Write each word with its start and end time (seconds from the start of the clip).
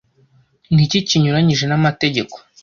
Niki 0.73 0.99
kinyuranyije 1.07 1.65
n 1.67 1.73
amategeko 1.79 2.35